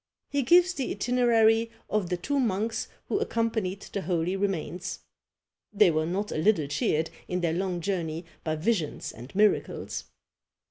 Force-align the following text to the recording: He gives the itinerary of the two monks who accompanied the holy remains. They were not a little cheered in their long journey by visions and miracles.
He 0.31 0.41
gives 0.41 0.73
the 0.73 0.89
itinerary 0.89 1.69
of 1.87 2.09
the 2.09 2.17
two 2.17 2.39
monks 2.39 2.87
who 3.07 3.19
accompanied 3.19 3.83
the 3.93 4.01
holy 4.01 4.35
remains. 4.35 5.01
They 5.71 5.91
were 5.91 6.07
not 6.07 6.31
a 6.31 6.37
little 6.39 6.65
cheered 6.65 7.11
in 7.27 7.41
their 7.41 7.53
long 7.53 7.81
journey 7.81 8.25
by 8.43 8.55
visions 8.55 9.11
and 9.11 9.29
miracles. 9.35 10.05